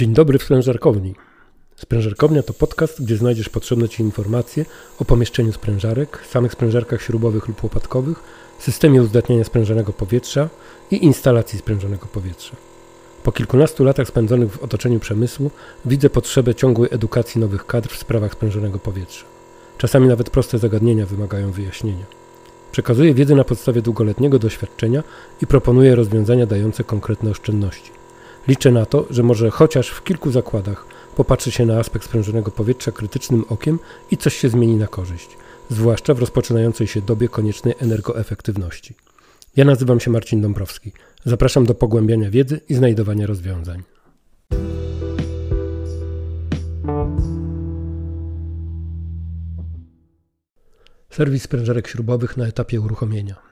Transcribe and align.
Dzień 0.00 0.12
dobry 0.12 0.38
w 0.38 0.42
sprężarkowni. 0.42 1.14
Sprężarkownia 1.76 2.42
to 2.42 2.52
podcast, 2.52 3.04
gdzie 3.04 3.16
znajdziesz 3.16 3.48
potrzebne 3.48 3.88
Ci 3.88 4.02
informacje 4.02 4.64
o 4.98 5.04
pomieszczeniu 5.04 5.52
sprężarek, 5.52 6.24
samych 6.30 6.52
sprężarkach 6.52 7.02
śrubowych 7.02 7.48
lub 7.48 7.62
łopatkowych, 7.62 8.22
systemie 8.58 9.02
uzdatniania 9.02 9.44
sprężonego 9.44 9.92
powietrza 9.92 10.48
i 10.90 11.04
instalacji 11.04 11.58
sprężonego 11.58 12.06
powietrza. 12.06 12.56
Po 13.22 13.32
kilkunastu 13.32 13.84
latach 13.84 14.08
spędzonych 14.08 14.52
w 14.52 14.62
otoczeniu 14.62 15.00
przemysłu 15.00 15.50
widzę 15.84 16.10
potrzebę 16.10 16.54
ciągłej 16.54 16.88
edukacji 16.92 17.40
nowych 17.40 17.66
kadr 17.66 17.88
w 17.88 17.98
sprawach 17.98 18.32
sprężonego 18.32 18.78
powietrza. 18.78 19.24
Czasami 19.78 20.08
nawet 20.08 20.30
proste 20.30 20.58
zagadnienia 20.58 21.06
wymagają 21.06 21.52
wyjaśnienia. 21.52 22.04
Przekazuję 22.72 23.14
wiedzę 23.14 23.34
na 23.34 23.44
podstawie 23.44 23.82
długoletniego 23.82 24.38
doświadczenia 24.38 25.02
i 25.42 25.46
proponuję 25.46 25.94
rozwiązania 25.94 26.46
dające 26.46 26.84
konkretne 26.84 27.30
oszczędności. 27.30 27.99
Liczę 28.48 28.70
na 28.70 28.86
to, 28.86 29.06
że 29.10 29.22
może 29.22 29.50
chociaż 29.50 29.88
w 29.88 30.04
kilku 30.04 30.30
zakładach 30.30 30.86
popatrzy 31.16 31.50
się 31.50 31.66
na 31.66 31.78
aspekt 31.78 32.04
sprężonego 32.04 32.50
powietrza 32.50 32.92
krytycznym 32.92 33.44
okiem 33.48 33.78
i 34.10 34.16
coś 34.16 34.36
się 34.36 34.48
zmieni 34.48 34.76
na 34.76 34.86
korzyść, 34.86 35.36
zwłaszcza 35.70 36.14
w 36.14 36.18
rozpoczynającej 36.18 36.86
się 36.86 37.00
dobie 37.02 37.28
koniecznej 37.28 37.74
energoefektywności. 37.78 38.94
Ja 39.56 39.64
nazywam 39.64 40.00
się 40.00 40.10
Marcin 40.10 40.40
Dąbrowski. 40.40 40.92
Zapraszam 41.24 41.66
do 41.66 41.74
pogłębiania 41.74 42.30
wiedzy 42.30 42.60
i 42.68 42.74
znajdowania 42.74 43.26
rozwiązań. 43.26 43.82
Serwis 51.10 51.42
sprężarek 51.42 51.88
śrubowych 51.88 52.36
na 52.36 52.46
etapie 52.46 52.80
uruchomienia. 52.80 53.49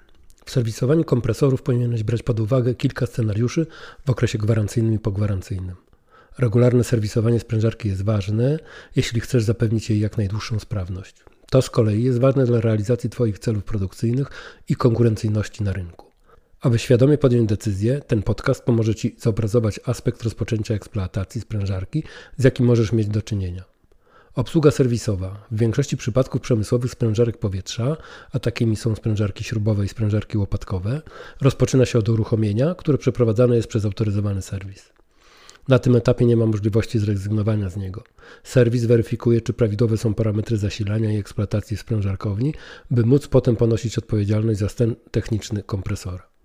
W 0.48 0.50
serwisowaniu 0.50 1.04
kompresorów 1.04 1.62
powinieneś 1.62 2.02
brać 2.02 2.22
pod 2.22 2.40
uwagę 2.40 2.74
kilka 2.74 3.06
scenariuszy 3.06 3.66
w 4.06 4.10
okresie 4.10 4.38
gwarancyjnym 4.38 4.94
i 4.94 4.98
pogwarancyjnym. 4.98 5.76
Regularne 6.38 6.84
serwisowanie 6.84 7.40
sprężarki 7.40 7.88
jest 7.88 8.04
ważne, 8.04 8.58
jeśli 8.96 9.20
chcesz 9.20 9.44
zapewnić 9.44 9.90
jej 9.90 10.00
jak 10.00 10.18
najdłuższą 10.18 10.58
sprawność. 10.58 11.24
To 11.50 11.62
z 11.62 11.70
kolei 11.70 12.02
jest 12.02 12.18
ważne 12.18 12.46
dla 12.46 12.60
realizacji 12.60 13.10
Twoich 13.10 13.38
celów 13.38 13.64
produkcyjnych 13.64 14.30
i 14.68 14.76
konkurencyjności 14.76 15.62
na 15.62 15.72
rynku. 15.72 16.06
Aby 16.60 16.78
świadomie 16.78 17.18
podjąć 17.18 17.48
decyzję, 17.48 18.00
ten 18.06 18.22
podcast 18.22 18.64
pomoże 18.64 18.94
Ci 18.94 19.16
zobrazować 19.18 19.80
aspekt 19.84 20.22
rozpoczęcia 20.22 20.74
eksploatacji 20.74 21.40
sprężarki, 21.40 22.04
z 22.36 22.44
jakim 22.44 22.66
możesz 22.66 22.92
mieć 22.92 23.08
do 23.08 23.22
czynienia. 23.22 23.64
Obsługa 24.38 24.70
serwisowa. 24.70 25.46
W 25.50 25.58
większości 25.58 25.96
przypadków 25.96 26.40
przemysłowych 26.40 26.90
sprężarek 26.90 27.38
powietrza, 27.38 27.96
a 28.32 28.38
takimi 28.38 28.76
są 28.76 28.94
sprężarki 28.94 29.44
śrubowe 29.44 29.84
i 29.84 29.88
sprężarki 29.88 30.38
łopatkowe, 30.38 31.02
rozpoczyna 31.40 31.86
się 31.86 31.98
od 31.98 32.08
uruchomienia, 32.08 32.74
które 32.74 32.98
przeprowadzane 32.98 33.56
jest 33.56 33.68
przez 33.68 33.84
autoryzowany 33.84 34.42
serwis. 34.42 34.92
Na 35.68 35.78
tym 35.78 35.96
etapie 35.96 36.26
nie 36.26 36.36
ma 36.36 36.46
możliwości 36.46 36.98
zrezygnowania 36.98 37.70
z 37.70 37.76
niego. 37.76 38.04
Serwis 38.42 38.84
weryfikuje, 38.84 39.40
czy 39.40 39.52
prawidłowe 39.52 39.96
są 39.96 40.14
parametry 40.14 40.56
zasilania 40.56 41.12
i 41.12 41.16
eksploatacji 41.16 41.76
sprężarkowni, 41.76 42.54
by 42.90 43.04
móc 43.04 43.28
potem 43.28 43.56
ponosić 43.56 43.98
odpowiedzialność 43.98 44.58
za 44.58 44.68
stan 44.68 44.94
techniczny 45.10 45.62
kompresora. 45.62 46.37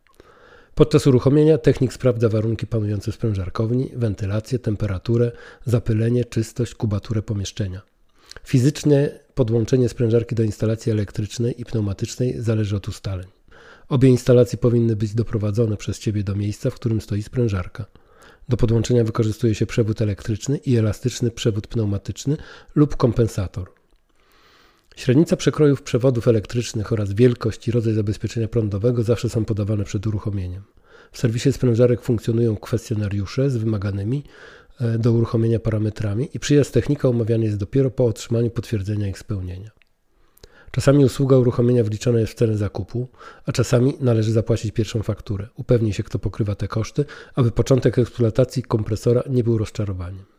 Podczas 0.75 1.07
uruchomienia 1.07 1.57
technik 1.57 1.93
sprawdza 1.93 2.29
warunki 2.29 2.67
panujące 2.67 3.11
w 3.11 3.15
sprężarkowni, 3.15 3.91
wentylację, 3.95 4.59
temperaturę, 4.59 5.31
zapylenie, 5.65 6.25
czystość, 6.25 6.75
kubaturę 6.75 7.21
pomieszczenia. 7.21 7.81
Fizycznie 8.43 9.19
podłączenie 9.35 9.89
sprężarki 9.89 10.35
do 10.35 10.43
instalacji 10.43 10.91
elektrycznej 10.91 11.61
i 11.61 11.65
pneumatycznej 11.65 12.41
zależy 12.41 12.75
od 12.75 12.87
ustaleń. 12.87 13.27
Obie 13.89 14.09
instalacje 14.09 14.57
powinny 14.57 14.95
być 14.95 15.13
doprowadzone 15.13 15.77
przez 15.77 15.99
Ciebie 15.99 16.23
do 16.23 16.35
miejsca, 16.35 16.69
w 16.69 16.75
którym 16.75 17.01
stoi 17.01 17.23
sprężarka. 17.23 17.85
Do 18.49 18.57
podłączenia 18.57 19.03
wykorzystuje 19.03 19.55
się 19.55 19.65
przewód 19.65 20.01
elektryczny 20.01 20.57
i 20.57 20.77
elastyczny 20.77 21.31
przewód 21.31 21.67
pneumatyczny 21.67 22.37
lub 22.75 22.95
kompensator. 22.95 23.71
Średnica 24.95 25.35
przekrojów 25.35 25.81
przewodów 25.81 26.27
elektrycznych 26.27 26.93
oraz 26.93 27.13
wielkość 27.13 27.67
i 27.67 27.71
rodzaj 27.71 27.93
zabezpieczenia 27.93 28.47
prądowego 28.47 29.03
zawsze 29.03 29.29
są 29.29 29.45
podawane 29.45 29.83
przed 29.83 30.07
uruchomieniem. 30.07 30.63
W 31.11 31.17
serwisie 31.17 31.51
sprężarek 31.51 32.01
funkcjonują 32.01 32.55
kwestionariusze 32.55 33.49
z 33.49 33.57
wymaganymi 33.57 34.23
e, 34.81 34.97
do 34.97 35.11
uruchomienia 35.11 35.59
parametrami 35.59 36.29
i 36.33 36.39
przyjazd 36.39 36.73
technika 36.73 37.09
umawiany 37.09 37.45
jest 37.45 37.57
dopiero 37.57 37.91
po 37.91 38.05
otrzymaniu 38.05 38.49
potwierdzenia 38.49 39.07
ich 39.07 39.19
spełnienia. 39.19 39.71
Czasami 40.71 41.05
usługa 41.05 41.37
uruchomienia 41.37 41.83
wliczona 41.83 42.19
jest 42.19 42.33
w 42.33 42.35
cenę 42.35 42.57
zakupu, 42.57 43.07
a 43.45 43.51
czasami 43.51 43.93
należy 43.99 44.31
zapłacić 44.31 44.71
pierwszą 44.71 45.03
fakturę. 45.03 45.47
Upewnij 45.55 45.93
się, 45.93 46.03
kto 46.03 46.19
pokrywa 46.19 46.55
te 46.55 46.67
koszty, 46.67 47.05
aby 47.35 47.51
początek 47.51 47.99
eksploatacji 47.99 48.63
kompresora 48.63 49.23
nie 49.29 49.43
był 49.43 49.57
rozczarowaniem. 49.57 50.32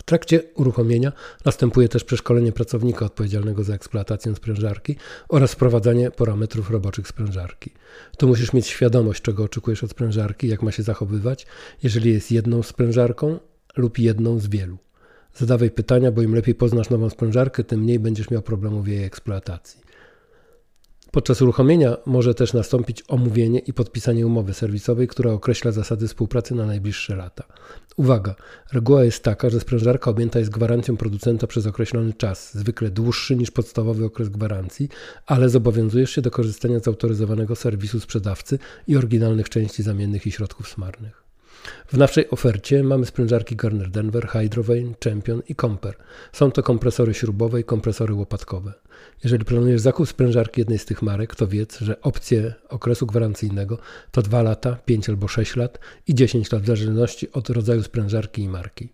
W 0.00 0.02
trakcie 0.02 0.42
uruchomienia 0.54 1.12
następuje 1.44 1.88
też 1.88 2.04
przeszkolenie 2.04 2.52
pracownika 2.52 3.04
odpowiedzialnego 3.04 3.64
za 3.64 3.74
eksploatację 3.74 4.34
sprężarki 4.34 4.96
oraz 5.28 5.52
wprowadzanie 5.52 6.10
parametrów 6.10 6.70
roboczych 6.70 7.08
sprężarki. 7.08 7.70
Tu 8.18 8.28
musisz 8.28 8.52
mieć 8.52 8.66
świadomość, 8.66 9.22
czego 9.22 9.44
oczekujesz 9.44 9.84
od 9.84 9.90
sprężarki, 9.90 10.48
jak 10.48 10.62
ma 10.62 10.72
się 10.72 10.82
zachowywać, 10.82 11.46
jeżeli 11.82 12.12
jest 12.12 12.32
jedną 12.32 12.62
sprężarką 12.62 13.38
lub 13.76 13.98
jedną 13.98 14.38
z 14.38 14.48
wielu. 14.48 14.78
Zadawaj 15.34 15.70
pytania, 15.70 16.12
bo 16.12 16.22
im 16.22 16.34
lepiej 16.34 16.54
poznasz 16.54 16.90
nową 16.90 17.10
sprężarkę, 17.10 17.64
tym 17.64 17.80
mniej 17.80 17.98
będziesz 17.98 18.30
miał 18.30 18.42
problemów 18.42 18.84
w 18.84 18.88
jej 18.88 19.04
eksploatacji. 19.04 19.80
Podczas 21.10 21.42
uruchomienia 21.42 21.96
może 22.06 22.34
też 22.34 22.52
nastąpić 22.52 23.04
omówienie 23.08 23.58
i 23.58 23.72
podpisanie 23.72 24.26
umowy 24.26 24.54
serwisowej, 24.54 25.08
która 25.08 25.32
określa 25.32 25.72
zasady 25.72 26.08
współpracy 26.08 26.54
na 26.54 26.66
najbliższe 26.66 27.16
lata. 27.16 27.44
Uwaga, 27.96 28.34
reguła 28.72 29.04
jest 29.04 29.24
taka, 29.24 29.50
że 29.50 29.60
sprężarka 29.60 30.10
objęta 30.10 30.38
jest 30.38 30.50
gwarancją 30.50 30.96
producenta 30.96 31.46
przez 31.46 31.66
określony 31.66 32.12
czas, 32.12 32.54
zwykle 32.54 32.90
dłuższy 32.90 33.36
niż 33.36 33.50
podstawowy 33.50 34.04
okres 34.04 34.28
gwarancji, 34.28 34.88
ale 35.26 35.48
zobowiązujesz 35.48 36.10
się 36.10 36.22
do 36.22 36.30
korzystania 36.30 36.80
z 36.80 36.88
autoryzowanego 36.88 37.56
serwisu 37.56 38.00
sprzedawcy 38.00 38.58
i 38.86 38.96
oryginalnych 38.96 39.48
części 39.48 39.82
zamiennych 39.82 40.26
i 40.26 40.32
środków 40.32 40.68
smarnych. 40.68 41.29
W 41.86 41.96
naszej 41.96 42.30
ofercie 42.30 42.82
mamy 42.82 43.06
sprężarki 43.06 43.56
Garner 43.56 43.90
Denver, 43.90 44.28
Hydrovane, 44.28 44.94
Champion 45.04 45.42
i 45.48 45.54
Comper. 45.54 45.94
Są 46.32 46.50
to 46.50 46.62
kompresory 46.62 47.14
śrubowe 47.14 47.60
i 47.60 47.64
kompresory 47.64 48.14
łopatkowe. 48.14 48.72
Jeżeli 49.24 49.44
planujesz 49.44 49.80
zakup 49.80 50.08
sprężarki 50.08 50.60
jednej 50.60 50.78
z 50.78 50.84
tych 50.84 51.02
marek, 51.02 51.34
to 51.34 51.46
wiedz, 51.46 51.80
że 51.80 52.00
opcje 52.00 52.54
okresu 52.68 53.06
gwarancyjnego 53.06 53.78
to 54.10 54.22
2 54.22 54.42
lata, 54.42 54.76
5 54.84 55.08
albo 55.08 55.28
6 55.28 55.56
lat 55.56 55.78
i 56.06 56.14
10 56.14 56.52
lat 56.52 56.62
w 56.62 56.66
zależności 56.66 57.32
od 57.32 57.50
rodzaju 57.50 57.82
sprężarki 57.82 58.42
i 58.42 58.48
marki. 58.48 58.88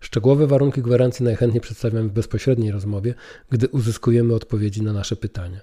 Szczegółowe 0.00 0.46
warunki 0.46 0.82
gwarancji 0.82 1.24
najchętniej 1.24 1.60
przedstawiamy 1.60 2.08
w 2.08 2.12
bezpośredniej 2.12 2.72
rozmowie, 2.72 3.14
gdy 3.50 3.68
uzyskujemy 3.68 4.34
odpowiedzi 4.34 4.82
na 4.82 4.92
nasze 4.92 5.16
pytania. 5.16 5.60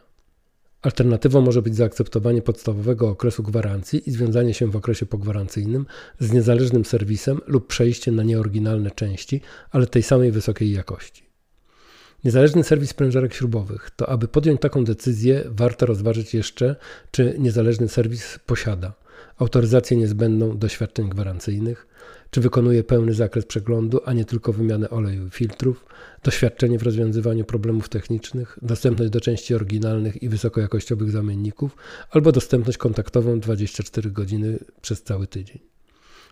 Alternatywą 0.86 1.42
może 1.42 1.62
być 1.62 1.76
zaakceptowanie 1.76 2.42
podstawowego 2.42 3.10
okresu 3.10 3.44
gwarancji 3.44 4.10
i 4.10 4.12
związanie 4.12 4.54
się 4.54 4.68
w 4.68 4.76
okresie 4.76 5.06
pogwarancyjnym 5.06 5.86
z 6.20 6.32
niezależnym 6.32 6.86
serwisem 6.86 7.42
lub 7.48 7.68
przejście 7.68 8.12
na 8.12 8.24
nieoryginalne 8.24 8.92
części, 8.92 9.42
ale 9.72 9.88
tej 9.88 10.04
samej 10.04 10.32
wysokiej 10.32 10.72
jakości. 10.72 11.24
Niezależny 12.24 12.64
serwis 12.64 12.90
sprężarek 12.90 13.34
śrubowych 13.34 13.92
to, 13.96 14.10
aby 14.10 14.28
podjąć 14.28 14.62
taką 14.62 14.84
decyzję, 14.84 15.44
warto 15.46 15.86
rozważyć 15.86 16.34
jeszcze, 16.34 16.76
czy 17.12 17.36
niezależny 17.40 17.90
serwis 17.90 18.40
posiada 18.46 18.94
autoryzację 19.38 19.98
niezbędną 19.98 20.58
do 20.58 20.68
świadczeń 20.68 21.10
gwarancyjnych, 21.10 21.88
czy 22.30 22.42
wykonuje 22.42 22.84
pełny 22.84 23.14
zakres 23.14 23.46
przeglądu, 23.46 24.02
a 24.06 24.14
nie 24.14 24.26
tylko 24.26 24.54
wymianę 24.54 24.90
oleju 24.90 25.28
i 25.28 25.30
filtrów, 25.30 25.86
doświadczenie 26.24 26.80
w 26.80 26.84
rozwiązywaniu 26.84 27.46
problemów 27.46 27.90
technicznych, 27.90 28.60
dostępność 28.62 29.12
do 29.12 29.22
części 29.22 29.56
oryginalnych 29.56 30.24
i 30.24 30.30
wysokojakościowych 30.30 31.12
zamienników, 31.12 31.78
albo 32.12 32.32
dostępność 32.32 32.78
kontaktową 32.78 33.40
24 33.40 34.12
godziny 34.12 34.60
przez 34.82 35.04
cały 35.04 35.28
tydzień. 35.28 35.75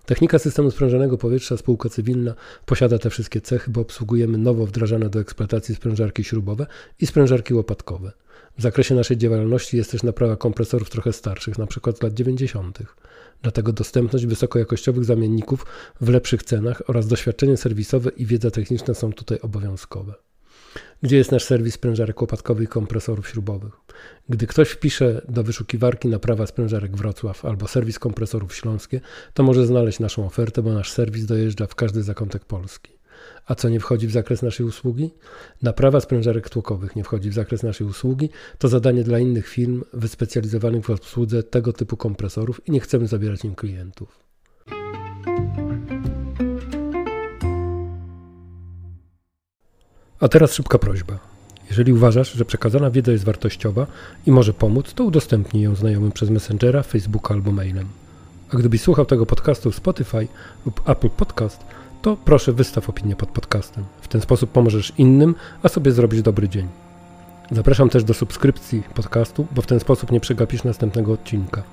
Technika 0.06 0.40
systemu 0.40 0.72
sprężonego 0.72 1.18
powietrza 1.18 1.58
spółka 1.58 1.90
cywilna 1.90 2.36
posiada 2.66 3.00
te 3.00 3.10
wszystkie 3.10 3.42
cechy, 3.42 3.72
bo 3.72 3.82
obsługujemy 3.82 4.38
nowo 4.38 4.66
wdrażane 4.66 5.10
do 5.10 5.20
eksploatacji 5.20 5.76
sprężarki 5.76 6.24
śrubowe 6.24 6.68
i 7.00 7.08
sprężarki 7.08 7.54
łopatkowe. 7.54 8.12
W 8.58 8.62
zakresie 8.62 8.96
naszej 8.96 9.18
działalności 9.18 9.78
jest 9.78 9.92
też 9.92 10.04
naprawa 10.04 10.36
kompresorów 10.36 10.90
trochę 10.90 11.14
starszych, 11.14 11.60
np. 11.60 11.94
z 11.94 12.02
lat 12.02 12.14
90. 12.14 12.80
Dlatego 13.42 13.74
dostępność 13.74 14.26
wysokojakościowych 14.26 15.06
zamienników 15.06 15.66
w 16.02 16.10
lepszych 16.10 16.44
cenach 16.44 16.82
oraz 16.88 17.08
doświadczenie 17.08 17.58
serwisowe 17.58 18.12
i 18.18 18.26
wiedza 18.26 18.52
techniczna 18.52 18.94
są 18.94 19.14
tutaj 19.14 19.40
obowiązkowe. 19.42 20.14
Gdzie 21.04 21.18
jest 21.18 21.32
nasz 21.32 21.44
serwis 21.44 21.74
sprężarek 21.74 22.22
łopatkowych 22.22 22.64
i 22.64 22.68
kompresorów 22.68 23.30
śrubowych? 23.30 23.74
Gdy 24.30 24.48
ktoś 24.48 24.70
wpisze 24.70 25.22
do 25.30 25.44
wyszukiwarki 25.44 26.08
naprawa 26.08 26.48
sprężarek 26.48 26.98
Wrocław 26.98 27.46
albo 27.46 27.68
serwis 27.68 28.00
kompresorów 28.00 28.56
śląskie, 28.56 29.02
to 29.34 29.44
może 29.44 29.66
znaleźć 29.66 30.00
naszą 30.00 30.26
ofertę, 30.26 30.62
bo 30.62 30.74
nasz 30.74 30.92
serwis 30.92 31.26
dojeżdża 31.26 31.68
w 31.68 31.76
każdy 31.76 32.04
zakątek 32.04 32.46
Polski. 32.46 32.92
A 33.46 33.56
co 33.56 33.70
nie 33.70 33.80
wchodzi 33.80 34.08
w 34.08 34.12
zakres 34.12 34.42
naszej 34.42 34.66
usługi? 34.66 35.12
Naprawa 35.62 36.02
sprężarek 36.02 36.50
tłokowych 36.50 36.96
nie 36.96 37.04
wchodzi 37.04 37.30
w 37.30 37.34
zakres 37.34 37.64
naszej 37.64 37.88
usługi. 37.88 38.30
To 38.58 38.68
zadanie 38.68 39.04
dla 39.04 39.20
innych 39.20 39.48
firm 39.48 39.84
wyspecjalizowanych 39.94 40.86
w 40.86 40.90
obsłudze 40.90 41.44
tego 41.44 41.74
typu 41.74 41.98
kompresorów 41.98 42.68
i 42.68 42.72
nie 42.72 42.80
chcemy 42.80 43.08
zabierać 43.08 43.46
im 43.46 43.56
klientów. 43.56 44.33
A 50.24 50.28
teraz 50.28 50.54
szybka 50.54 50.78
prośba. 50.78 51.20
Jeżeli 51.70 51.94
uważasz, 51.94 52.34
że 52.34 52.46
przekazana 52.46 52.92
wiedza 52.92 53.12
jest 53.12 53.24
wartościowa 53.24 53.88
i 54.26 54.32
może 54.32 54.54
pomóc, 54.54 54.94
to 54.94 55.04
udostępnij 55.04 55.64
ją 55.64 55.76
znajomym 55.76 56.12
przez 56.12 56.30
Messengera, 56.30 56.84
Facebooka 56.84 57.34
albo 57.34 57.52
mailem. 57.52 57.88
A 58.54 58.58
gdybyś 58.58 58.82
słuchał 58.82 59.06
tego 59.06 59.26
podcastu 59.26 59.72
w 59.72 59.76
Spotify 59.76 60.28
lub 60.66 60.90
Apple 60.90 61.10
Podcast, 61.10 61.64
to 62.02 62.18
proszę 62.26 62.54
wystaw 62.54 62.90
opinię 62.90 63.16
pod 63.16 63.30
podcastem. 63.30 63.84
W 64.02 64.08
ten 64.08 64.22
sposób 64.22 64.52
pomożesz 64.52 64.94
innym, 64.98 65.36
a 65.64 65.70
sobie 65.70 65.92
zrobić 65.92 66.22
dobry 66.22 66.50
dzień. 66.50 66.68
Zapraszam 67.52 67.90
też 67.90 68.04
do 68.04 68.14
subskrypcji 68.14 68.84
podcastu, 68.96 69.48
bo 69.56 69.62
w 69.62 69.68
ten 69.68 69.80
sposób 69.80 70.12
nie 70.12 70.20
przegapisz 70.20 70.64
następnego 70.64 71.14
odcinka. 71.14 71.64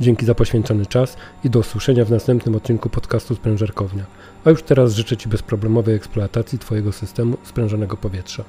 Dzięki 0.00 0.26
za 0.26 0.34
poświęcony 0.34 0.86
czas 0.86 1.16
i 1.44 1.50
do 1.50 1.58
usłyszenia 1.58 2.04
w 2.04 2.10
następnym 2.10 2.54
odcinku 2.54 2.88
podcastu 2.88 3.34
Sprężarkownia. 3.34 4.04
A 4.44 4.50
już 4.50 4.62
teraz 4.62 4.94
życzę 4.94 5.16
Ci 5.16 5.28
bezproblemowej 5.28 5.94
eksploatacji 5.94 6.58
Twojego 6.58 6.92
systemu 6.92 7.36
sprężonego 7.44 7.96
powietrza. 7.96 8.44